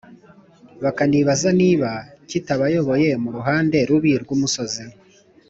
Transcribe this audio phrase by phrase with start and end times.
[0.83, 1.89] bakanibaza niba
[2.29, 4.83] kitabayoboye mu ruhande rubi rw’umusozi,